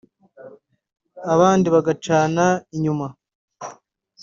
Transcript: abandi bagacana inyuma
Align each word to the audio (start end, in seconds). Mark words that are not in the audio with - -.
abandi 1.33 1.67
bagacana 1.75 2.45
inyuma 2.75 3.07